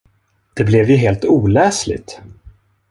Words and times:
Det 0.53 0.63
blev 0.63 0.89
ju 0.89 0.95
helt 0.95 1.25
oläsligt. 1.25 2.21